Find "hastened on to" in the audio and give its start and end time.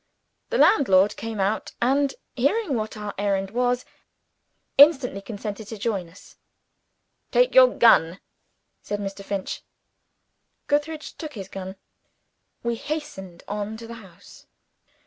12.77-13.85